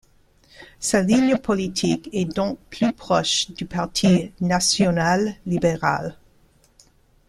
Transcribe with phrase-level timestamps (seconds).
[0.79, 6.17] Sa ligne politique est donc plus proche du parti national-libéral.